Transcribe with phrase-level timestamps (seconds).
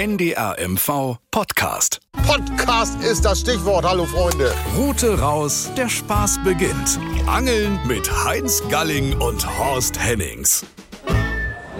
[0.00, 2.00] NDR MV Podcast.
[2.26, 3.84] Podcast ist das Stichwort.
[3.84, 4.50] Hallo Freunde.
[4.74, 6.98] Route raus, der Spaß beginnt.
[7.26, 10.64] Angeln mit Heinz Galling und Horst Hennings.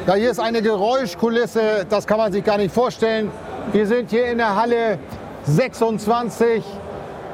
[0.07, 3.31] Ja, hier ist eine Geräuschkulisse, das kann man sich gar nicht vorstellen.
[3.73, 4.99] Wir sind hier in der Halle
[5.45, 6.63] 26.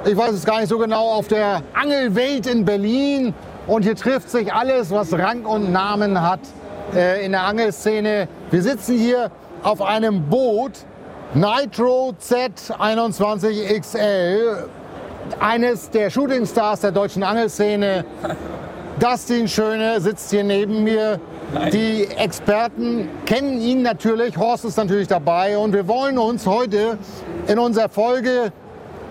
[0.04, 3.34] Ich weiß es gar nicht so genau, auf der Angelwelt in Berlin.
[3.66, 6.42] Und hier trifft sich alles, was Rang und Namen hat
[6.94, 8.28] äh, in der Angelszene.
[8.52, 9.32] Wir sitzen hier
[9.62, 10.72] auf einem Boot,
[11.34, 14.64] Nitro Z21XL,
[15.40, 18.04] eines der Shootingstars der deutschen Angelszene.
[18.98, 21.20] Dustin Schöne sitzt hier neben mir.
[21.72, 26.98] Die Experten kennen ihn natürlich, Horst ist natürlich dabei und wir wollen uns heute
[27.46, 28.52] in unserer Folge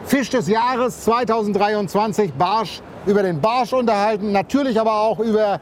[0.05, 5.59] Fisch des Jahres 2023 Barsch über den Barsch unterhalten, natürlich aber auch über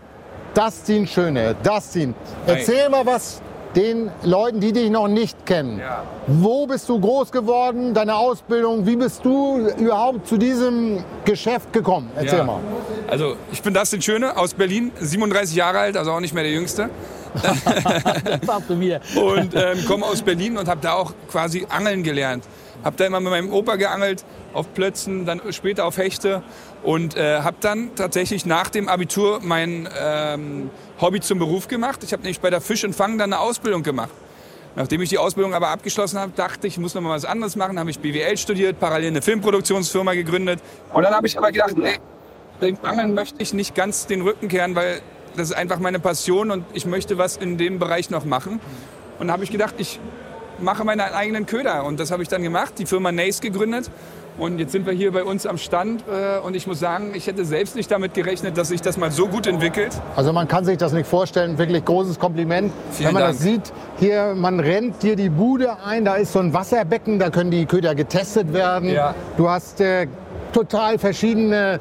[0.53, 1.55] Dustin Schöne.
[1.63, 2.15] Dustin,
[2.47, 3.41] erzähl mal was
[3.75, 5.79] den Leuten, die dich noch nicht kennen.
[5.79, 6.03] Ja.
[6.25, 8.85] Wo bist du groß geworden, deine Ausbildung?
[8.85, 12.09] Wie bist du überhaupt zu diesem Geschäft gekommen?
[12.15, 12.43] Erzähl Ja.
[12.45, 12.59] mal.
[13.09, 16.53] Also ich bin Dustin Schöne aus Berlin, 37 Jahre alt, also auch nicht mehr der
[16.53, 16.89] Jüngste.
[17.33, 19.01] Das du mir.
[19.15, 22.45] Und ähm, komme aus Berlin und habe da auch quasi Angeln gelernt.
[22.85, 26.41] Habe da immer mit meinem Opa geangelt, auf Plötzen, dann später auf Hechte.
[26.83, 30.69] Und äh, habe dann tatsächlich nach dem Abitur mein ähm,
[31.01, 32.01] Hobby zum Beruf gemacht.
[32.03, 34.11] Ich habe nämlich bei der Fisch und Fang dann eine Ausbildung gemacht.
[34.75, 37.55] Nachdem ich die Ausbildung aber abgeschlossen habe, dachte ich, ich muss noch mal was anderes
[37.55, 37.79] machen.
[37.79, 40.59] Habe ich BWL studiert, parallel eine Filmproduktionsfirma gegründet.
[40.91, 41.99] Und dann habe ich aber gedacht, nee,
[42.61, 45.01] dem Angeln möchte ich nicht ganz den Rücken kehren, weil
[45.35, 48.59] das ist einfach meine Passion und ich möchte was in dem Bereich noch machen.
[49.19, 49.99] Und da habe ich gedacht, ich
[50.59, 51.85] mache meinen eigenen Köder.
[51.85, 53.89] Und das habe ich dann gemacht, die Firma Nace gegründet.
[54.37, 56.03] Und jetzt sind wir hier bei uns am Stand.
[56.07, 59.11] äh, Und ich muss sagen, ich hätte selbst nicht damit gerechnet, dass sich das mal
[59.11, 59.91] so gut entwickelt.
[60.15, 62.71] Also man kann sich das nicht vorstellen, wirklich großes Kompliment.
[62.91, 63.33] Vielen Wenn man Dank.
[63.35, 67.29] das sieht, hier, man rennt dir die Bude ein, da ist so ein Wasserbecken, da
[67.29, 68.89] können die Köder getestet werden.
[68.89, 69.13] Ja.
[69.37, 70.07] Du hast äh,
[70.51, 71.79] total verschiedene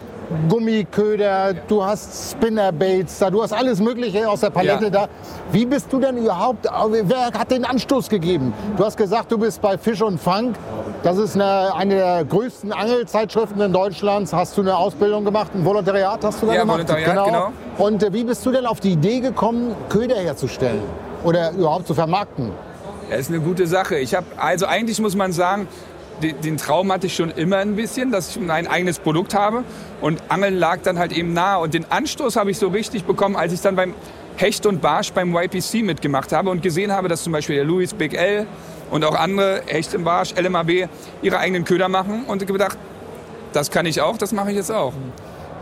[0.48, 4.90] Gummiköder, du hast Spinnerbaits da, du hast alles Mögliche aus der Palette Ja.
[4.90, 5.08] da.
[5.50, 8.52] Wie bist du denn überhaupt, wer hat den Anstoß gegeben?
[8.76, 10.54] Du hast gesagt, du bist bei Fisch und Fang.
[11.02, 14.32] Das ist eine, eine der größten Angelzeitschriften in Deutschlands.
[14.32, 16.88] Hast du eine Ausbildung gemacht, ein Volontariat hast du da Ja, gemacht?
[16.88, 17.52] Volontariat, genau.
[17.78, 20.82] Und äh, wie bist du denn auf die Idee gekommen, Köder herzustellen
[21.24, 22.52] oder überhaupt zu vermarkten?
[23.10, 23.98] Das ist eine gute Sache.
[23.98, 25.66] Ich habe, also eigentlich muss man sagen,
[26.20, 29.64] den, Traum hatte ich schon immer ein bisschen, dass ich ein eigenes Produkt habe.
[30.00, 31.60] Und Angeln lag dann halt eben nahe.
[31.60, 33.94] Und den Anstoß habe ich so richtig bekommen, als ich dann beim
[34.36, 37.94] Hecht und Barsch beim YPC mitgemacht habe und gesehen habe, dass zum Beispiel der Louis
[37.94, 38.46] Big L
[38.90, 40.88] und auch andere Hecht und Barsch, LMAB,
[41.22, 42.24] ihre eigenen Köder machen.
[42.26, 42.78] Und ich habe gedacht,
[43.52, 44.92] das kann ich auch, das mache ich jetzt auch.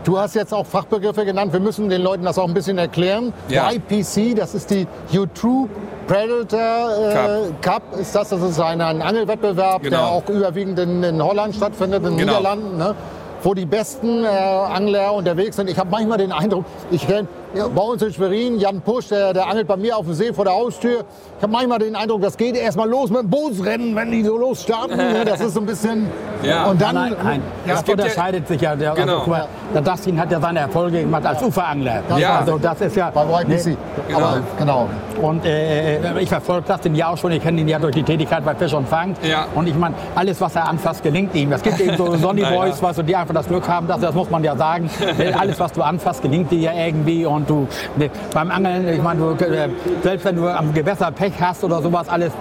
[0.03, 1.53] Du hast jetzt auch Fachbegriffe genannt.
[1.53, 3.33] Wir müssen den Leuten das auch ein bisschen erklären.
[3.49, 3.71] Ja.
[3.71, 5.69] YPC, das ist die YouTube
[6.11, 7.83] Predator äh, Cup.
[7.97, 8.27] Ist das?
[8.29, 10.03] Das ist ein, ein Angelwettbewerb, der Genau.
[10.03, 12.39] auch überwiegend in, in Holland stattfindet, in den Genau.
[12.39, 12.77] Niederlanden.
[12.77, 12.95] Ne?
[13.43, 15.69] Wo die besten äh, Angler unterwegs sind.
[15.69, 19.33] Ich habe manchmal den Eindruck, ich kenn, ja, bei uns in Schwerin, Jan Pusch, der,
[19.33, 21.03] der angelt bei mir auf dem See vor der Haustür.
[21.37, 24.23] Ich habe manchmal den Eindruck, das geht erst mal los mit dem Bootsrennen, wenn die
[24.23, 24.97] so losstarten.
[24.97, 25.23] ne?
[25.25, 26.07] Das ist so ein bisschen.
[26.43, 26.65] Ja.
[26.65, 26.95] Und dann.
[26.95, 27.41] Nein, nein.
[27.65, 28.75] Ja, Das ja- unterscheidet sich ja.
[28.75, 29.13] Der, Genau.
[29.13, 32.01] also, guck mal, der Dustin hat ja seine Erfolge gemacht als Uferangler.
[32.17, 32.39] Ja.
[32.39, 33.09] Also das ist ja.
[33.11, 33.65] bei YPC.
[33.67, 33.77] Ne?
[34.15, 34.87] Aber genau.
[35.21, 37.31] Und äh, ich verfolge Dustin ja auch schon.
[37.31, 39.15] Ich kenne ihn ja durch die Tätigkeit bei Fisch und Fang.
[39.23, 39.45] Ja.
[39.55, 41.51] Und ich meine, alles, was er anfasst, gelingt ihm.
[41.51, 42.41] Es gibt eben so Sonny.
[42.43, 44.89] Boys, du, die einfach das Glück haben, dass, das muss man ja sagen.
[45.39, 47.25] alles, was du anfasst, gelingt dir ja irgendwie.
[47.25, 49.69] Und du ne, beim Angeln, ich meine, du, äh,
[50.03, 52.31] selbst wenn du am Gewässer Pech hast oder sowas, alles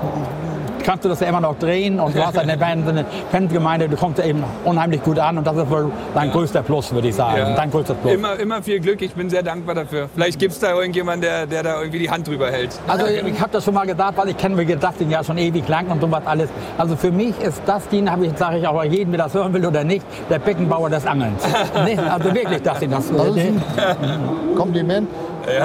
[0.84, 3.96] kannst du das ja immer noch drehen und du hast eine Band, eine Bandgemeinde, du
[3.96, 7.14] kommst ja eben unheimlich gut an und das ist wohl dein größter Plus, würde ich
[7.14, 7.38] sagen.
[7.38, 7.54] Ja.
[7.54, 8.14] Dein größter Plus.
[8.14, 10.08] Immer, immer viel Glück, ich bin sehr dankbar dafür.
[10.14, 12.78] Vielleicht gibt es da irgendjemanden, der, der da irgendwie die Hand drüber hält.
[12.86, 15.66] Also ich habe das schon mal gesagt, weil ich kenne mir Dustin ja schon ewig
[15.68, 16.48] lang und sowas alles.
[16.78, 19.66] Also für mich ist Dustin, habe ich, sage ich auch jedem, der das hören will
[19.66, 21.42] oder nicht, der Beckenbauer des Angelns.
[21.84, 22.90] nee, also wirklich Dustin.
[22.90, 25.08] Das, Das ist ein Kompliment.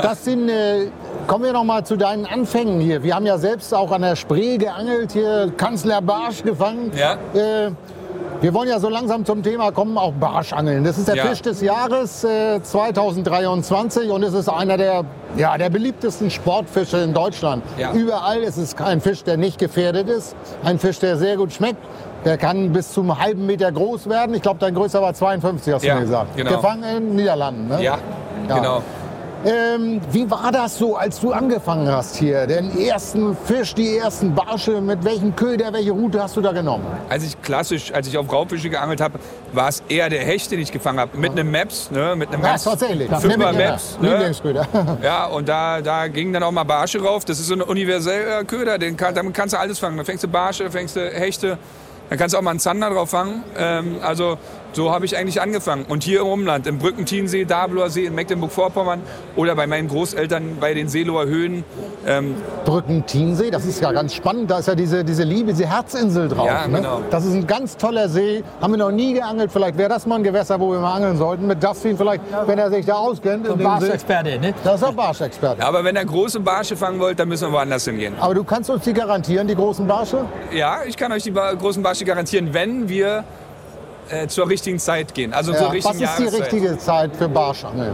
[0.01, 0.87] Das sind, äh,
[1.27, 3.03] kommen wir noch mal zu deinen Anfängen hier.
[3.03, 6.91] Wir haben ja selbst auch an der Spree geangelt, hier Kanzler Barsch gefangen.
[6.95, 7.13] Ja.
[7.33, 7.71] Äh,
[8.41, 10.83] wir wollen ja so langsam zum Thema kommen, auch Barschangeln.
[10.83, 11.25] Das ist der Ja.
[11.25, 15.03] Fisch des Jahres äh, 2023 und es ist einer der,
[15.37, 17.63] ja, der beliebtesten Sportfische in Deutschland.
[17.77, 17.93] Ja.
[17.93, 21.77] Überall ist es ein Fisch, der nicht gefährdet ist, ein Fisch, der sehr gut schmeckt.
[22.25, 24.35] Der kann bis zum halben Meter groß werden.
[24.35, 26.35] Ich glaube, dein größter war 52, hast Ja, du mir gesagt.
[26.35, 26.51] genau.
[26.55, 27.67] Gefangen in den Niederlanden.
[27.69, 27.83] Ne?
[27.83, 27.97] Ja.
[28.47, 28.81] genau.
[29.45, 32.47] Ähm, wie war das so, als du angefangen hast hier?
[32.47, 36.83] Den ersten Fisch, die ersten Barsche, mit welchem Köder, welche Route hast du da genommen?
[37.09, 39.19] Als ich klassisch, als ich auf Raubfische geangelt habe,
[39.53, 41.15] war es eher der Hecht, den ich gefangen habe.
[41.15, 42.15] Mit einem Maps, ne?
[42.15, 42.63] mit einem Ja, Maps.
[42.63, 43.07] tatsächlich.
[43.11, 43.99] Fünfer Maps.
[44.01, 44.31] Ne?
[45.03, 47.23] Ja, und da, da ging dann auch mal Barsche rauf.
[47.23, 49.97] Das ist so ein universeller Köder, den kann, damit kannst du alles fangen.
[49.97, 51.59] Da fängst du Barsche, fängst du Hechte,
[52.09, 53.43] da kannst du auch mal einen Zander drauf fangen.
[53.57, 54.37] Ähm, also
[54.75, 55.85] so habe ich eigentlich angefangen.
[55.87, 59.01] Und hier im Umland, im Brückentiensee, Dabloer See, in Mecklenburg-Vorpommern
[59.35, 61.63] oder bei meinen Großeltern bei den Seeloer Höhen.
[62.05, 62.35] Ähm,
[62.65, 64.51] Brücken-Chiemsee, das ist ja ganz spannend.
[64.51, 66.47] Da ist ja diese, diese Liebe, diese Herzinsel drauf.
[66.47, 66.77] Ja, ne?
[66.77, 67.01] genau.
[67.09, 68.43] Das ist ein ganz toller See.
[68.61, 69.51] Haben wir noch nie geangelt.
[69.51, 71.47] Vielleicht wäre das mal ein Gewässer, wo wir mal angeln sollten.
[71.47, 73.47] Mit Dustin vielleicht, wenn er sich da auskennt.
[73.47, 73.63] in dem See.
[73.63, 74.53] Barschexperte, ne?
[74.63, 75.65] Das ist auch Barschexperte.
[75.65, 78.13] aber wenn ihr große Barsche fangen wollt, dann müssen wir woanders hingehen.
[78.19, 80.25] Aber du kannst uns die garantieren, die großen Barsche?
[80.53, 83.23] Ja, ich kann euch die ba großen Barsche garantieren, wenn wir
[84.09, 85.33] äh, zur richtigen Zeit gehen.
[85.33, 85.69] Also zur Ja.
[85.69, 87.93] richtigen Was ist die richtige Zeit für Barschangeln?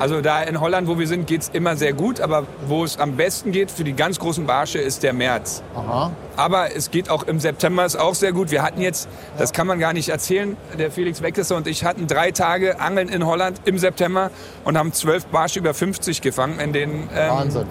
[0.00, 2.20] Also da in Holland, wo wir sind, geht es immer sehr gut.
[2.20, 5.62] Aber wo es am besten geht für die ganz großen Barsche ist der März.
[5.74, 6.12] Aha.
[6.36, 8.52] Aber es geht auch im September ist auch sehr gut.
[8.52, 9.08] Wir hatten jetzt,
[9.38, 13.08] das kann man gar nicht erzählen, der Felix Weckesser und ich hatten drei Tage Angeln
[13.08, 14.30] in Holland im September
[14.64, 16.90] und haben zwölf Barsche über 50 gefangen in den.
[17.16, 17.66] Ähm, Wahnsinn.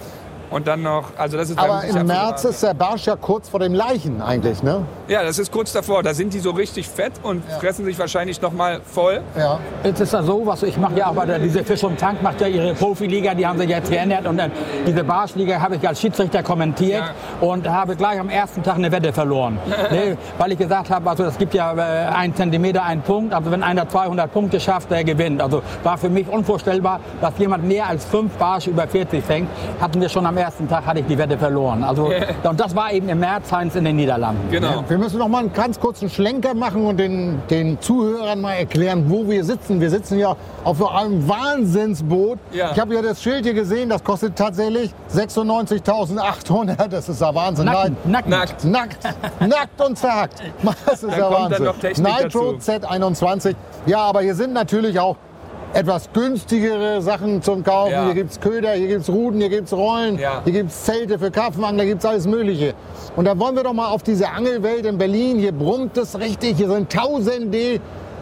[0.50, 3.60] Und dann noch, also das ist Aber im März ist der Barsch ja kurz vor
[3.60, 4.82] dem Leichen eigentlich, ne?
[5.08, 6.02] Ja, das ist kurz davor.
[6.02, 9.20] Da sind die so richtig fett und fressen sich wahrscheinlich noch mal voll.
[9.36, 9.58] Ja.
[9.84, 12.22] Jetzt ist das so, was ich mache ja auch bei der, diese Fisch und Tank
[12.22, 14.50] macht ja ihre Profiliga, die haben sich jetzt geändert und dann
[14.86, 17.04] diese Barschliga habe ich als Schiedsrichter kommentiert
[17.40, 19.58] und habe gleich am ersten Tag eine Wette verloren,
[19.90, 23.50] ne, weil ich gesagt habe, also es gibt ja äh, ein Zentimeter einen Punkt, also
[23.50, 25.42] wenn einer 200 Punkte schafft, der gewinnt.
[25.42, 29.48] Also war für mich unvorstellbar, dass jemand mehr als fünf Barsche über 40 fängt.
[29.80, 31.84] Hatten wir schon am ersten Tag hatte ich die Wette verloren.
[31.84, 32.10] Also
[32.42, 34.50] und das war eben im März Heinz in den Niederlanden.
[34.50, 34.84] Genau.
[34.88, 39.04] Wir müssen noch mal einen ganz kurzen Schlenker machen und den, den Zuhörern mal erklären,
[39.08, 39.80] wo wir sitzen.
[39.80, 42.38] Wir sitzen ja auf so einem Wahnsinnsboot.
[42.52, 42.72] Ja.
[42.72, 46.88] Ich habe ja das Schild hier gesehen, das kostet tatsächlich 96.800.
[46.88, 47.66] Das ist ja Wahnsinn.
[47.66, 48.64] Nackt, Nein, nackt.
[48.64, 48.64] Nackt.
[48.64, 50.42] Nackt, nackt und zerhackt.
[50.86, 52.04] Das ist Dann ja kommt dann Wahnsinn.
[52.04, 52.72] Nitro dazu.
[52.72, 53.54] Z21.
[53.86, 55.16] Ja, aber hier sind natürlich auch
[55.74, 57.92] etwas günstigere Sachen zum Kaufen.
[57.92, 58.04] Ja.
[58.06, 60.40] Hier gibt es Köder, hier gibt es Ruden, hier gibt es Rollen, Ja.
[60.44, 62.74] hier gibt es Zelte für Karpfenangler, hier gibt es alles Mögliche.
[63.16, 65.38] Und da wollen wir doch mal auf diese Angelwelt in Berlin.
[65.38, 67.80] Hier brummt es richtig, hier sind tausende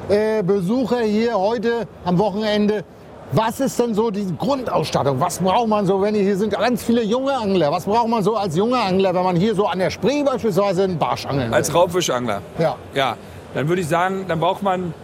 [0.09, 2.85] äh, Besucher hier heute am Wochenende.
[3.33, 5.19] Was ist denn so die Grundausstattung?
[5.21, 7.73] Was braucht man so, wenn hier hier sind ganz viele junge Angler?
[7.73, 10.85] Was braucht man so als junger Angler, wenn man hier so an der Spree beispielsweise
[10.85, 11.55] einen Barsch angeln will?
[11.57, 12.41] Als Raubfischangler.
[12.59, 12.77] Ja.
[12.95, 13.17] Ja,
[13.55, 14.95] dann würde ich sagen, dann braucht man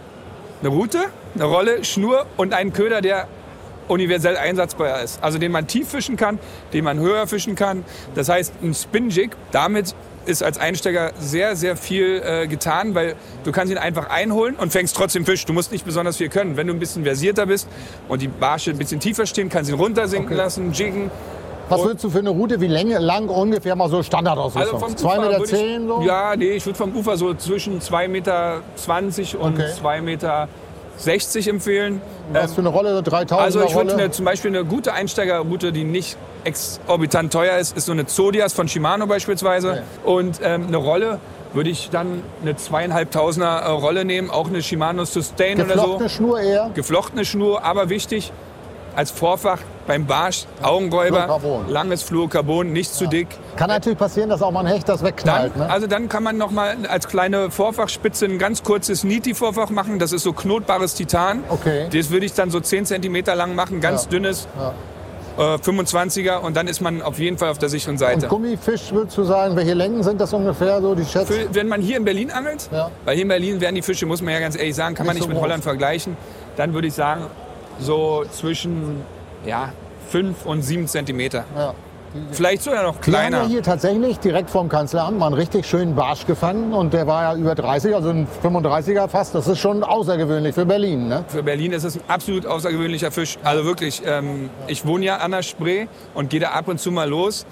[0.63, 0.99] eine Route,
[1.35, 3.27] eine Rolle, Schnur und einen Köder, der
[3.89, 5.21] universell einsatzbar ist.
[5.21, 6.39] Also den man tief fischen kann,
[6.71, 7.83] den man höher fischen kann.
[8.15, 9.93] Das heißt, ein Spin-Jig, damit
[10.25, 14.71] ist als Einsteiger sehr, sehr viel äh, getan, weil du kannst ihn einfach einholen und
[14.71, 15.45] fängst trotzdem Fisch.
[15.45, 16.55] Du musst nicht besonders viel können.
[16.55, 17.67] Wenn du ein bisschen versierter bist
[18.07, 20.37] und die Barsche ein bisschen tiefer stehen, kannst du ihn runtersinken Okay.
[20.37, 21.11] lassen, jiggen.
[21.69, 22.59] Was willst du für eine Route?
[22.61, 24.73] Wie Länge, lang ungefähr mal so Standardausrüstung?
[24.75, 26.01] Also vom Zwei Ufer Meter würde ich- zehn so?
[26.01, 28.61] Ja, nee, ich würde vom Ufer so zwischen 2,20 Meter
[29.39, 29.71] und Okay.
[29.81, 30.47] 2,60 Meter
[31.49, 32.01] empfehlen.
[32.31, 32.93] Was für eine Rolle?
[32.95, 37.75] So 3000 Also ich würde zum Beispiel eine gute Einsteigerroute, die nicht exorbitant teuer ist,
[37.77, 39.83] ist so eine Zodias von Shimano beispielsweise.
[40.03, 41.19] Und ähm, eine Rolle
[41.53, 46.15] würde ich dann eine zweieinhalbtausender äh, Rolle nehmen, auch eine Shimano Sustain oder Geflochtene so.
[46.15, 46.71] Schnur eher?
[46.73, 48.31] Geflochtene Schnur, aber wichtig,
[48.95, 51.69] als Vorfach beim Barsch, Augenräuber, Fluorcarbon.
[51.69, 53.27] langes Fluorcarbon, nicht zu dick.
[53.55, 55.57] Kann natürlich passieren, dass auch mal ein Hecht das Dann, wegknallt.
[55.57, 55.69] Ne?
[55.69, 59.99] Also dann kann man noch mal als kleine Vorfachspitze ein ganz kurzes Niti-Vorfach machen.
[59.99, 61.43] Das ist so knotbares Titan.
[61.49, 61.87] Okay.
[61.91, 64.09] Das würde ich dann so 10 cm lang machen, ganz Ja.
[64.11, 64.47] dünnes.
[65.35, 68.27] Äh, 25er und dann ist man auf jeden Fall auf der sicheren Und Seite.
[68.27, 71.47] Gummifisch würdest du sagen, welche Längen sind das ungefähr so, die Schätze?
[71.51, 72.91] Wenn man hier in Berlin angelt, Ja.
[73.03, 75.15] weil hier in Berlin werden die Fische, muss man ja ganz ehrlich sagen, kann man
[75.15, 75.43] Nicht nicht so mit groß.
[75.45, 76.17] Holland vergleichen,
[76.55, 77.23] dann würde ich sagen,
[77.79, 79.01] so zwischen
[79.45, 79.71] ja,
[80.09, 81.45] 5 und 7 Zentimeter.
[81.55, 81.73] Ja.
[82.31, 83.47] Vielleicht sogar noch Wir haben ja kleiner.
[83.47, 87.35] hier tatsächlich direkt vorm Kanzleramt mal einen richtig schönen Barsch gefangen und der war ja
[87.35, 89.33] über 30, also ein 35er fast.
[89.33, 91.07] Das ist schon außergewöhnlich für Berlin.
[91.07, 91.25] Ne?
[91.27, 93.37] Für Berlin ist es ein absolut außergewöhnlicher Fisch.
[93.43, 96.91] Also wirklich, ähm, ich wohne ja an der Spree und gehe da ab und zu
[96.91, 97.47] mal los.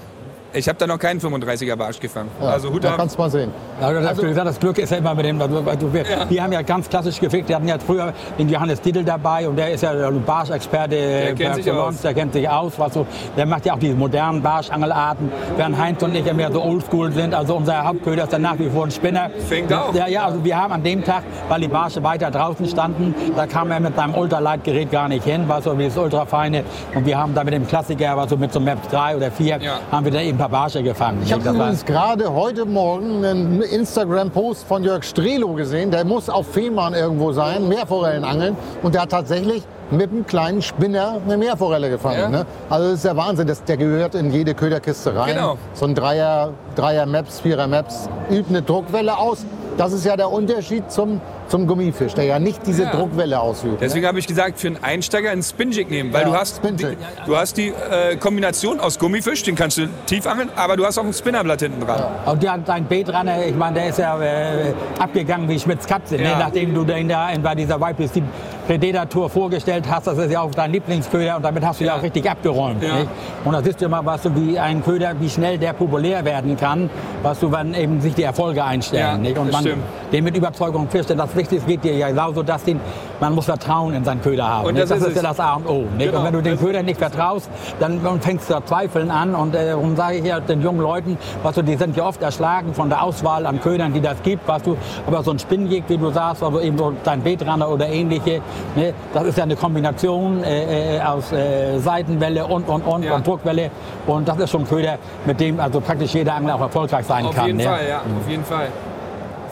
[0.53, 2.29] Ich habe da noch keinen 35er Barsch gefangen.
[2.41, 2.97] Ja, also Hut da ab.
[2.97, 3.51] kannst du mal sehen.
[3.79, 5.41] Also das, gesagt, das Glück ist ja immer mit dem.
[5.41, 7.47] Also, also wir, wir haben ja ganz klassisch gefickt.
[7.47, 10.89] Wir hatten ja früher den Johannes Diddel dabei und der ist ja der Barschexperte.
[10.95, 12.01] Der kennt sich aus.
[12.01, 12.73] Der kennt sich aus.
[12.77, 13.05] Was so,
[13.37, 15.31] der macht ja auch diese modernen Barschangelarten.
[15.55, 17.33] Während Heinz und ich ja mehr so oldschool sind.
[17.33, 19.29] Also unser Hauptköder ist dann nach wie vor ein Spinner.
[19.47, 19.93] Fängt auch.
[19.93, 23.47] Ja, ja, also wir haben an dem Tag, weil die Barsche weiter draußen standen, da
[23.47, 26.63] kam er mit seinem Ultraleitgerät gar nicht hin, war so wie das Ultrafeine.
[26.93, 29.31] Und wir haben da mit dem Klassiker, was so mit so einem Maps 3 oder
[29.31, 29.79] 4, Ja.
[29.91, 31.21] haben wir da eben paar Barsche gefangen.
[31.23, 35.91] Ich habe übrigens gerade heute Morgen einen Instagram-Post von Jörg Strelo gesehen.
[35.91, 38.57] Der muss auf Fehmarn irgendwo sein, Meerforellen angeln.
[38.81, 42.19] Und der hat tatsächlich mit einem kleinen Spinner eine Meerforelle gefangen.
[42.19, 42.29] Ja.
[42.29, 42.45] Ne?
[42.71, 45.35] Also das ist der Wahnsinn, das, der gehört in jede Köderkiste rein.
[45.35, 45.57] Genau.
[45.73, 49.45] So ein Dreier, Dreier Maps, Vierer Maps, übt eine Druckwelle aus.
[49.77, 51.21] Das ist ja der Unterschied zum,
[51.51, 52.91] zum Gummifisch, der ja nicht diese Ja.
[52.91, 53.73] Druckwelle ausübt.
[53.73, 53.77] ne?
[53.81, 56.97] Deswegen habe ich gesagt, für einen Einsteiger einen Spinjig nehmen, weil Ja, du hast die,
[57.27, 60.97] du hast die äh, Kombination aus Gummifisch, den kannst du tief angeln, aber du hast
[60.97, 62.03] auch ein Spinnerblatt hinten dran.
[62.25, 66.23] Und ja, dein Beetrunner, ich meine, der ist ja äh, abgegangen wie Schmitz Katze, ne?
[66.23, 66.39] Ja.
[66.39, 68.23] nachdem du den da in, bei dieser YPC
[68.67, 70.07] Predator vorgestellt hast.
[70.07, 71.97] Das ist ja auch dein Lieblingsköder und damit hast du ja, Ja.
[71.99, 72.81] auch richtig abgeräumt.
[72.83, 72.95] Ja.
[72.99, 73.09] Nicht?
[73.43, 76.55] Und da siehst du mal, was du wie ein Köder, wie schnell der populär werden
[76.55, 76.89] kann,
[77.23, 79.01] was du, wenn eben sich die Erfolge einstellen.
[79.03, 79.37] Ja, nicht?
[79.37, 79.83] Und das man stimmt.
[80.13, 81.09] den mit Überzeugung fischt.
[81.09, 82.79] Denn das Wichtigste geht dir ja genauso, dass den,
[83.19, 84.65] man muss Vertrauen in seinen Köder haben.
[84.67, 84.83] Und nicht?
[84.83, 85.37] das Das, ist ist ja es.
[85.37, 85.85] das A und O.
[85.97, 86.07] Nicht?
[86.07, 86.19] Genau.
[86.19, 89.35] Und wenn du den Köder nicht vertraust, dann, fängst du zu zweifeln an.
[89.35, 92.21] Und äh, darum sage ich ja den jungen Leuten, was du, die sind ja oft
[92.21, 94.47] erschlagen von der Auswahl an Ködern, die das gibt.
[94.47, 97.87] Was du, aber so ein Spinnjäg, wie du sagst, also eben so dein Beetrunner oder
[97.87, 98.41] ähnliche,
[98.75, 103.15] ne, das ist ja eine Kombination äh, äh, aus äh, Seitenwelle und, und, und, Ja.
[103.15, 103.71] und Druckwelle.
[104.07, 107.25] Und das ist schon ein Köder, mit dem also praktisch jeder Angler auch erfolgreich sein
[107.25, 107.47] Auf kann.
[107.47, 107.63] jeden ne?
[107.63, 108.67] Fall, ja, auf jeden Fall.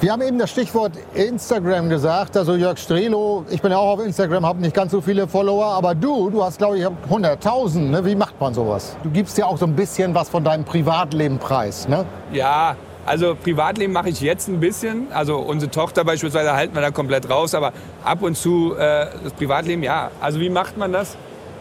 [0.02, 2.38] Wir haben eben das Stichwort Instagram gesagt.
[2.38, 5.66] Also Jörg Strelo, ich bin ja auch auf Instagram, habe nicht ganz so viele Follower,
[5.66, 7.80] aber du, du hast glaube ich 100.000.
[7.80, 8.06] Ne?
[8.06, 8.96] Wie macht man sowas?
[9.04, 11.90] Du gibst ja auch so ein bisschen was von deinem Privatleben preis.
[11.90, 12.06] Ne?
[12.32, 15.08] Ja, also Privatleben mache ich jetzt ein bisschen.
[15.12, 17.74] Also unsere Tochter beispielsweise halten wir da komplett raus, aber
[18.06, 20.12] ab und zu äh, das Privatleben, ja.
[20.22, 21.18] Also wie macht man das?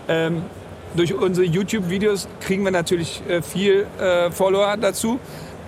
[0.06, 0.42] Ähm,
[0.94, 5.18] durch unsere YouTube-Videos kriegen wir natürlich äh, viel äh, Follower dazu.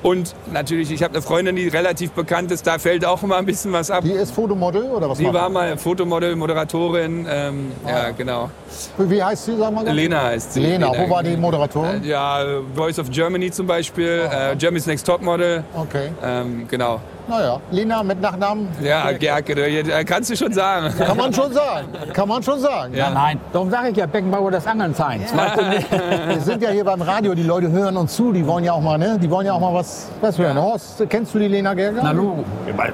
[0.02, 3.44] Und natürlich, ich habe eine Freundin, die relativ bekannt ist, da fällt auch immer ein
[3.44, 4.02] bisschen was ab.
[4.04, 5.52] Die ist Fotomodel oder was macht war die?
[5.52, 8.50] mal Fotomodel, Moderatorin, ähm, ja genau.
[8.96, 9.84] Wie heißt sie, sag mal?
[9.84, 9.94] ganz?
[9.96, 10.60] Lena heißt sie.
[10.60, 12.02] Lena, wo war die Moderatorin?
[12.04, 12.42] Ja,
[12.74, 17.00] Voice of Germany zum Beispiel, äh, Germany's Next Topmodel, Okay, ähm, genau.
[17.30, 17.60] Naja.
[17.70, 18.68] Lena mit Nachnamen?
[18.82, 20.92] Ja, Gerke, äh, kannst du schon sagen.
[20.98, 21.86] Kann man schon sagen.
[22.12, 22.94] Kann man schon sagen.
[22.94, 23.40] Ja, nein.
[23.52, 25.20] Darum sage ich ja, Beckenbauer des Angelns sein.
[25.20, 25.32] Nicht?
[26.28, 28.80] Wir sind ja hier beim Radio, die Leute hören uns zu, die wollen ja auch
[28.80, 29.18] mal, ne?
[29.20, 30.58] Die wollen ja auch mal was, was hören.
[30.60, 32.00] Horst, kennst du die Lena Gerger?
[32.02, 32.44] Na, du.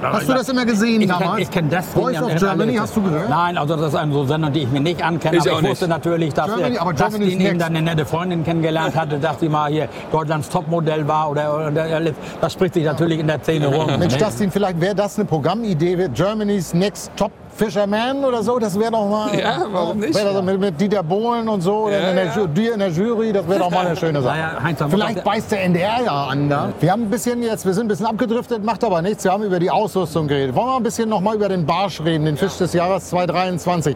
[0.01, 1.31] Hast du das immer gesehen Ich damals?
[1.31, 1.87] kenn, ich kenn das.
[1.87, 3.29] Voice of ja Germany, hast du gehört?
[3.29, 5.37] Nein, also das ist eine so Sendung, die ich mir nicht ankenne.
[5.37, 5.97] Ich aber auch ich wusste nicht.
[5.97, 9.39] natürlich, dass Germany, äh, aber Germany's Justin eben dann eine nette Freundin kennengelernt hatte, dass
[9.39, 11.31] sie mal hier Deutschlands Topmodell war.
[11.31, 12.01] Oder, oder,
[12.41, 13.87] das spricht sich natürlich in der Szene rum.
[13.97, 14.19] Mensch, ne?
[14.27, 18.91] Justin, vielleicht wäre das eine Programmidee, wird Germany's Next Top Fisherman oder so, das wäre
[18.91, 19.29] doch mal.
[19.39, 20.13] Ja, warum nicht?
[20.13, 22.45] Das mit, mit Dieter Bohlen und so, oder Ja, in, der, ja.
[22.47, 24.37] Dir in der Jury, das wäre doch mal eine schöne Sache.
[24.37, 26.49] Naja, Vielleicht beißt der NDR ja an.
[26.49, 26.73] Da.
[26.81, 29.23] Wir haben ein bisschen jetzt, wir sind ein bisschen abgedriftet, macht aber nichts.
[29.23, 30.53] Wir haben über die Ausrüstung geredet.
[30.53, 33.95] Wollen wir ein bisschen noch mal über den Barsch reden, den Fisch des Jahres 2023.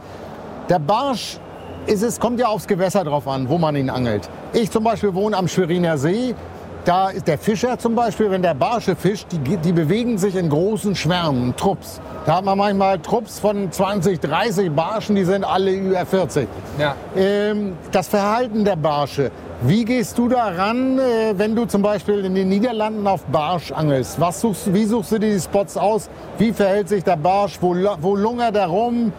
[0.70, 1.40] Der Barsch
[1.88, 4.30] ist es, kommt ja aufs Gewässer drauf an, wo man ihn angelt.
[4.54, 6.36] Ich zum Beispiel wohne am Schweriner See.
[6.84, 10.50] Da ist der Fischer zum Beispiel, wenn der Barsche fischt, die, die bewegen sich in
[10.50, 12.02] großen Schwärmen, Trupps.
[12.26, 16.48] Da hat man manchmal Trupps von 20, 30 Barschen, die sind alle über 40.
[16.80, 16.96] Ja.
[17.16, 19.30] Ähm, das Verhalten der Barsche.
[19.62, 23.72] Wie gehst du da ran, äh, wenn du zum Beispiel in den Niederlanden auf Barsch
[23.72, 24.20] angelst?
[24.20, 26.10] Was suchst, wie suchst du dir die Spots aus?
[26.40, 27.60] Wie verhält sich der Barsch?
[27.62, 29.14] Wo, wo lungert er rum?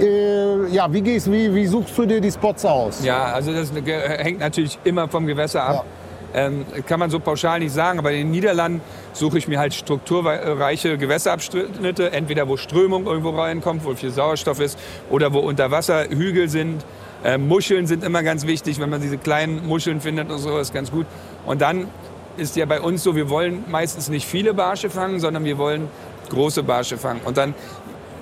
[0.00, 3.04] Äh, ja, wie, gehst, wie, wie suchst du dir die Spots aus?
[3.04, 5.84] Ja, also das hängt natürlich immer vom Gewässer ab.
[6.34, 8.80] Ähm, kann man so pauschal nicht sagen, aber in den Niederlanden
[9.12, 14.78] suche ich mir halt strukturreiche Gewässerabschnitte, entweder wo Strömung irgendwo reinkommt, wo viel Sauerstoff ist,
[15.10, 16.84] oder wo unter Wasser Hügel sind.
[17.24, 20.74] Ähm, Muscheln sind immer ganz wichtig, wenn man diese kleinen Muscheln findet und so, ist
[20.74, 21.06] ganz gut.
[21.46, 21.86] Und dann
[22.36, 25.88] ist ja bei uns so, wir wollen meistens nicht viele Barsche fangen, sondern wir wollen
[26.28, 27.20] große Barsche fangen.
[27.24, 27.54] Und dann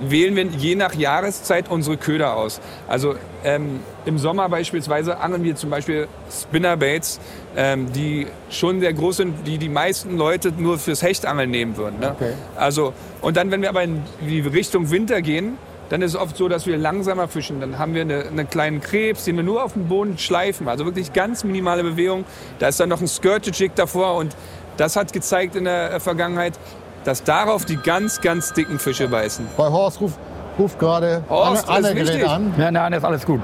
[0.00, 2.60] wählen wir je nach Jahreszeit unsere Köder aus.
[2.88, 7.20] Also ähm, im Sommer beispielsweise angeln wir zum Beispiel Spinnerbaits,
[7.56, 12.00] ähm, die schon sehr groß sind, die die meisten Leute nur fürs Hechtangeln nehmen würden.
[12.00, 12.12] Ne?
[12.12, 12.32] Okay.
[12.56, 15.58] Also, und dann, wenn wir aber in die Richtung Winter gehen,
[15.92, 17.60] dann ist es oft so, dass wir langsamer fischen.
[17.60, 20.66] Dann haben wir eine, einen kleinen Krebs, den wir nur auf dem Boden schleifen.
[20.66, 22.24] Also wirklich ganz minimale Bewegung.
[22.58, 24.34] Da ist dann noch ein Skirted-Jig davor und
[24.78, 26.58] das hat gezeigt in der äh, Vergangenheit,
[27.04, 29.46] dass darauf die ganz, ganz dicken Fische beißen.
[29.56, 30.16] Bei Horst ruft,
[30.58, 32.54] ruft gerade Horst, Anne, das gerät an.
[32.58, 33.40] Ja, nein, ist alles gut.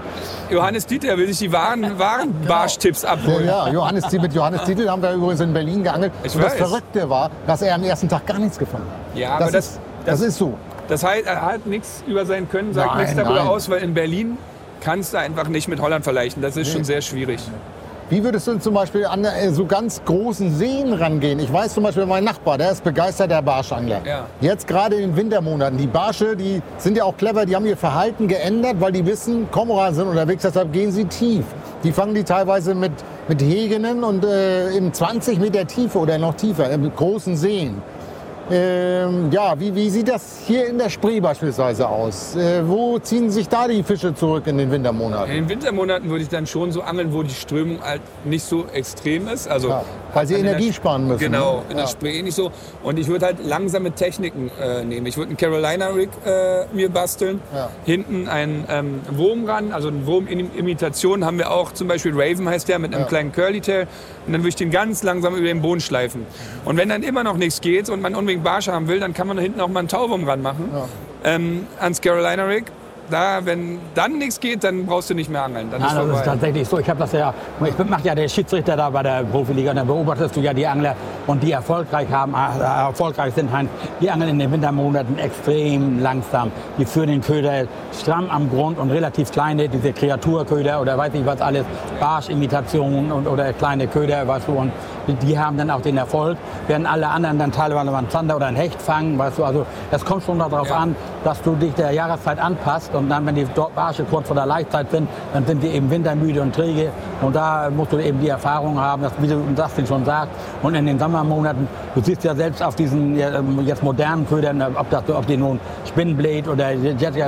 [0.50, 3.46] Johannes Dieter will sich die wahren, wahren Barschtipps Ja, abholen.
[3.46, 6.12] ja, Johannes, mit Johannes Titel haben wir übrigens in Berlin geangelt.
[6.22, 6.58] Ich und das weiß.
[6.58, 9.18] Verrückte war, dass er am ersten Tag gar nichts gefangen hat.
[9.18, 10.54] Ja, aber das, das- ist, das, ist so.
[10.88, 13.46] Das heißt, er hat nichts über sein Können, sagt Nein, nichts darüber nein.
[13.48, 14.38] aus, weil in Berlin
[14.80, 16.40] kannst du einfach nicht mit Holland vergleichen.
[16.40, 17.40] Das ist schon sehr schwierig.
[18.10, 21.38] Wie würdest du zum Beispiel an äh, so ganz großen Seen rangehen?
[21.40, 24.00] Ich weiß zum Beispiel, mein Nachbar, der ist begeisterter Barschangler.
[24.06, 24.24] Ja.
[24.40, 25.76] Jetzt gerade in den Wintermonaten.
[25.76, 29.50] Die Barsche, die sind ja auch clever, die haben ihr Verhalten geändert, weil die wissen,
[29.50, 31.44] Komoran sind unterwegs, deshalb gehen sie tief.
[31.84, 32.92] Die fangen die teilweise mit,
[33.28, 37.82] mit Hegenen und äh, in 20 Meter Tiefe oder noch tiefer, in großen Seen.
[38.50, 42.34] Ähm, ja, wie, wie sieht das hier in der Spree beispielsweise aus?
[42.34, 45.30] Äh, wo ziehen sich da die Fische zurück in den Wintermonaten?
[45.30, 48.66] In den Wintermonaten würde ich dann schon so angeln, wo die Strömung halt nicht so
[48.72, 49.48] extrem ist.
[49.48, 51.20] Also Ja, weil sie Energie sparen müssen.
[51.20, 51.62] Genau, ne?
[51.70, 51.82] in ja.
[51.82, 52.50] der Spree nicht so.
[52.82, 55.06] Und ich würde halt langsame Techniken äh, nehmen.
[55.06, 57.40] Ich würde einen Carolina Rig äh, mir basteln.
[57.54, 57.68] Ja.
[57.84, 61.72] Hinten einen ähm, Wurm ran, also eine Wurm-Imitation haben wir auch.
[61.72, 63.86] Zum Beispiel Raven heißt der mit einem kleinen Curly-Tail.
[64.26, 66.26] Und dann würde ich den ganz langsam über den Boden schleifen.
[66.64, 69.26] Und wenn dann immer noch nichts geht und man unbedingt Barsch haben will, dann kann
[69.26, 70.70] man da hinten auch mal einen Tauwurm ranmachen.
[71.24, 72.64] Ähm, ans Carolina Rig.
[73.10, 75.68] Da, wenn dann nichts geht, dann brauchst du nicht mehr angeln.
[75.70, 76.24] Dann Nein, ist das ist vorbei.
[76.26, 76.78] tatsächlich so.
[76.78, 77.32] Ich habe das ja,
[77.64, 80.66] ich mache ja der Schiedsrichter da bei der Profiliga und da beobachtest du ja die
[80.66, 80.94] Angler
[81.26, 86.52] und die erfolgreich haben, äh, erfolgreich sind, halt, die angeln in den Wintermonaten extrem langsam.
[86.76, 87.64] Die führen den Köder
[87.98, 91.64] stramm am Grund und relativ kleine, diese Kreaturköder oder weiß ich was alles,
[91.98, 94.70] Barschimitationen und oder kleine Köder, weißt du, und
[95.14, 96.36] die, haben dann auch den Erfolg,
[96.66, 99.66] während alle anderen dann teilweise mal einen Zander oder einen Hecht fangen, weißt du, also
[99.90, 100.76] es kommt schon darauf Ja.
[100.76, 104.46] an, dass du dich der Jahreszeit anpasst und dann, wenn die Barsche kurz vor der
[104.46, 106.90] Laichzeit sind, dann sind die eben wintermüde und träge
[107.22, 110.28] und da musst du eben die Erfahrung haben, dass, wie du Dustin schon sagt,
[110.62, 114.62] und in den Sommermonaten, du siehst ja selbst auf diesen ja, ähm, jetzt modernen Ködern,
[114.76, 116.70] ob, das, ob die nun Spinnblade oder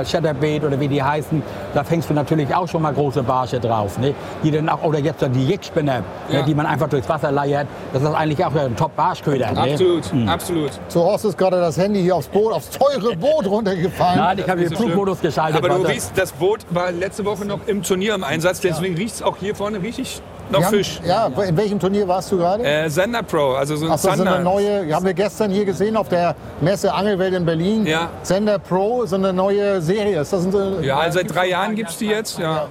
[0.05, 1.41] Shatterbait oder wie die heißen,
[1.73, 4.13] da fängst du natürlich auch schon mal große Barsche drauf, ne?
[4.43, 6.39] die dann auch, oder jetzt die Jickspinner, Ja.
[6.39, 9.51] ne, die man einfach durchs Wasser leiert, das ist eigentlich auch ein Top-Barschköder.
[9.51, 9.61] Ne?
[9.61, 10.71] Absolut, absolut.
[10.87, 13.47] So, Horst ist gerade das Handy hier aufs Boot, aufs teure Boot
[13.85, 14.19] runtergefallen.
[14.19, 15.29] Nein, ich habe den so Flugmodus schlimm.
[15.29, 15.57] geschaltet.
[15.65, 19.15] Aber du riechst, das Boot war letzte Woche noch im Turnier im Einsatz, deswegen riecht
[19.15, 20.99] es auch hier vorne richtig noch haben- Fisch.
[21.05, 22.63] Ja, in welchem Turnier warst du gerade?
[22.63, 24.35] Äh, Sender Pro, also so ein Ach, das ist Zander.
[24.35, 27.85] eine neue, haben wir gestern hier gesehen auf der Messe Angelwelt in Berlin.
[27.85, 28.09] Ja.
[28.23, 30.19] Sender Pro ist eine neue Serie.
[30.21, 32.37] Ist das eine, Ja, also seit drei Jahren gibt es die jetzt.
[32.37, 32.67] Ja.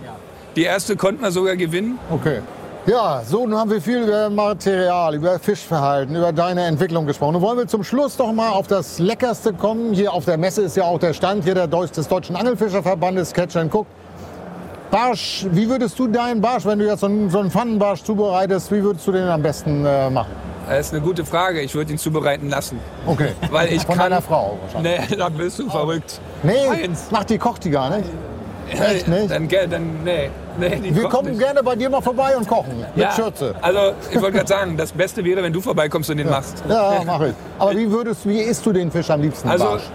[0.56, 1.98] Die erste konnten wir sogar gewinnen.
[2.10, 2.40] Okay.
[2.90, 7.34] Ja, so, nun haben wir viel über Material, über Fischverhalten, über deine Entwicklung gesprochen.
[7.34, 9.94] Nun wollen wir zum Schluss doch mal auf das Leckerste kommen.
[9.94, 13.32] Hier auf der Messe ist ja auch der Stand hier der Deutsch, des Deutschen Angelfischerverbandes,
[13.32, 13.86] Catch and Cook.
[14.90, 18.72] Barsch, wie würdest du deinen Barsch, wenn du jetzt so einen, so einen Pfannenbarsch zubereitest,
[18.72, 20.32] wie würdest du den am besten äh, machen?
[20.68, 21.60] Das ist eine gute Frage.
[21.60, 22.80] Ich würde ihn zubereiten lassen.
[23.06, 23.34] Okay.
[23.52, 24.10] Weil ich Von kann.
[24.10, 25.10] deiner Frau wahrscheinlich.
[25.10, 26.20] Nee, da bist du verrückt.
[26.42, 27.08] Nee, Heinz.
[27.12, 28.10] macht die kocht die gar nicht.
[28.68, 29.30] Echt nicht?
[29.30, 30.30] Dann, dann, nee.
[30.60, 31.40] Nee Wir kommen nicht.
[31.40, 32.78] gerne bei dir mal vorbei und kochen.
[32.94, 33.54] Mit ja, Schürze.
[33.60, 36.62] Also, ich wollte gerade sagen, das Beste wäre, wenn du vorbeikommst und den machst.
[36.68, 37.34] Ja, mach ich.
[37.58, 39.48] Aber wie würdest, wie isst du den Fisch am liebsten?
[39.48, 39.90] Also, Barsch?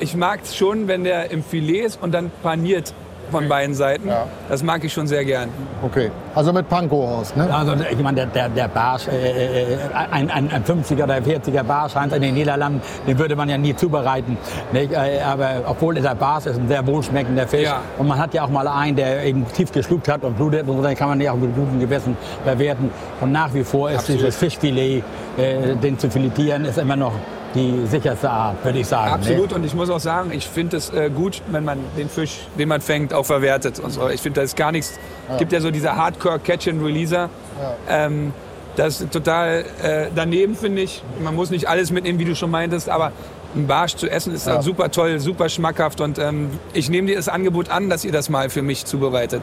[0.00, 2.94] ich mag es schon, wenn der im Filet ist und dann paniert
[3.30, 4.08] von beiden Seiten.
[4.08, 4.26] Ja.
[4.48, 5.48] Das mag ich schon sehr gern.
[5.82, 6.10] Okay.
[6.34, 7.52] Also mit Pankow-Horst, ne?
[7.54, 9.78] Also ich meine, der, der, der Barsch, äh, äh,
[10.10, 13.58] ein, ein, ein 50er oder 40er Barsch Heinz in den Niederlanden, den würde man ja
[13.58, 14.36] nie zubereiten.
[14.72, 14.92] Nicht?
[14.92, 17.62] Äh, Aber obwohl der Barsch ist ein sehr wohlschmeckender Fisch.
[17.62, 17.80] Ja.
[17.98, 20.68] Und man hat ja auch mal einen, der eben tief geschluckt hat und blutet.
[20.68, 22.90] Und so, dann kann man ja auch mit gutem Gewissen bewerten.
[23.20, 24.22] Und nach wie vor ist Absolut.
[24.22, 25.02] dieses Fischfilet,
[25.36, 27.12] äh, den zu filetieren, ist immer noch
[27.54, 29.12] die sicherste Art, würde ich sagen.
[29.12, 29.52] Absolut.
[29.52, 32.68] Und ich muss auch sagen, ich finde es äh, gut, wenn man den Fisch, den
[32.68, 33.78] man fängt, auch verwertet.
[33.78, 34.08] Und so.
[34.08, 34.98] Ich finde, das ist gar nichts.
[35.30, 37.30] Es gibt ja so diese Hardcore-Catch-and-Releaser.
[37.88, 38.32] Ähm,
[38.76, 41.02] das ist total äh, daneben, finde ich.
[41.22, 43.12] Man muss nicht alles mitnehmen, wie du schon meintest, aber
[43.54, 46.00] ein Barsch zu essen ist halt super toll, super schmackhaft.
[46.00, 49.42] Und ähm, ich nehme dir das Angebot an, dass ihr das mal für mich zubereitet.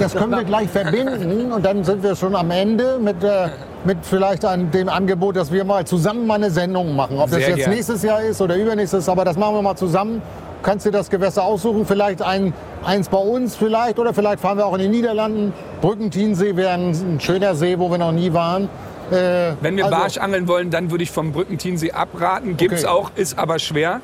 [0.00, 3.50] Das können wir gleich verbinden und dann sind wir schon am Ende mit, äh,
[3.84, 7.18] mit vielleicht an dem Angebot, dass wir mal zusammen mal eine Sendung machen.
[7.18, 7.70] Ob das Sehr jetzt gern.
[7.70, 10.22] nächstes Jahr ist oder übernächstes, aber das machen wir mal zusammen.
[10.62, 12.52] Kannst dir das Gewässer aussuchen, vielleicht ein,
[12.84, 15.52] eins bei uns vielleicht oder vielleicht fahren wir auch in den Niederlanden.
[15.80, 18.68] Brückentiensee wäre ein, ein schöner See, wo wir noch nie waren.
[19.10, 22.56] Äh, Wenn wir also- Barsch angeln wollen, dann würde ich vom Brückentiensee abraten.
[22.56, 22.92] Gibt's Okay.
[22.92, 24.00] auch, ist aber schwer.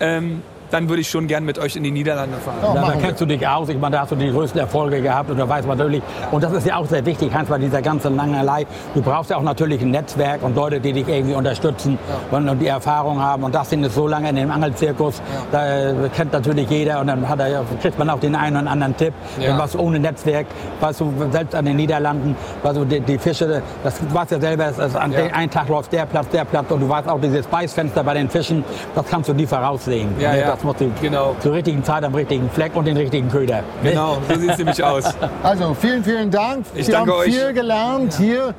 [0.00, 2.56] Ähm, dann würde ich schon gern mit euch in die Niederlande fahren.
[2.62, 3.00] Ja, Da, wir.
[3.00, 3.68] kennst du dich aus.
[3.68, 6.02] Ich meine, da hast du die größten Erfolge gehabt und da weiß man natürlich.
[6.30, 8.66] Und das ist ja auch sehr wichtig, Hans, bei dieser ganzen Langerlei.
[8.94, 11.98] Du brauchst ja auch natürlich ein Netzwerk und Leute, die dich irgendwie unterstützen
[12.30, 13.42] und, und die Erfahrung haben.
[13.44, 15.20] Und das sind es so lange in dem Angelzirkus.
[15.50, 18.56] Da äh, kennt natürlich jeder und dann hat er, ja- kriegt man auch den einen
[18.62, 19.12] oder anderen Tipp.
[19.40, 19.52] Ja.
[19.52, 20.46] Und was ohne Netzwerk,
[20.80, 24.40] weißt du, selbst an den Niederlanden, weißt du, die, die Fische, das du weißt ja
[24.40, 25.20] selber, es ist an Ja.
[25.22, 28.14] den einen Tag läuft der Platz, der Platz und du weißt auch dieses Beißfenster bei
[28.14, 30.14] den Fischen, das kannst du nie voraussehen.
[30.18, 30.56] Ja, ja.
[30.62, 31.34] Das musst du Genau.
[31.40, 33.64] zur richtigen Zeit am richtigen Fleck und den richtigen Köder.
[33.82, 35.04] Genau, so sieht es nämlich aus.
[35.42, 36.64] Also vielen, vielen Dank.
[36.74, 37.34] Ich Wir danke haben euch.
[37.34, 38.54] viel gelernt hier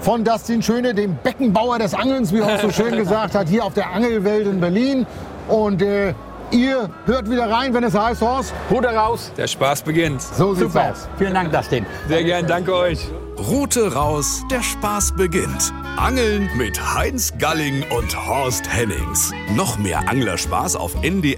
[0.00, 3.62] von Dustin Schöne, dem Beckenbauer des Angelns, wie er auch so schön gesagt hat, hier
[3.62, 5.06] auf der Angelwelt in Berlin.
[5.48, 6.14] Und äh,
[6.50, 8.54] ihr hört wieder rein, wenn es heißt, Horst.
[8.70, 9.30] Ruder raus.
[9.36, 10.22] Der Spaß beginnt.
[10.22, 10.92] So sieht's Super.
[10.92, 11.08] aus.
[11.18, 11.84] Vielen Dank, Dustin.
[12.08, 13.06] Sehr gern, danke euch.
[13.38, 15.72] Route raus, der Spaß beginnt.
[15.96, 19.32] Angeln mit Heinz Galling und Horst Hennings.
[19.54, 21.32] Noch mehr Anglerspaß auf ndr.de-mv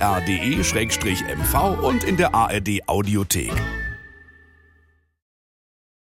[1.82, 3.52] und in der ARD Audiothek.